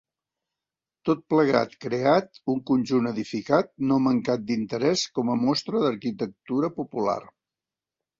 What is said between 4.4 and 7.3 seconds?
d'interès com a mostra d'arquitectura popular.